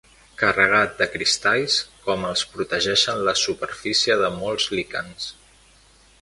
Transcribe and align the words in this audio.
Carregat 0.41 0.93
de 1.01 1.07
cristalls 1.15 1.75
com 2.07 2.25
els 2.29 2.43
protegeixen 2.55 3.21
la 3.29 3.37
superfície 3.43 4.17
de 4.23 4.33
molts 4.41 4.67
líquens. 4.79 5.29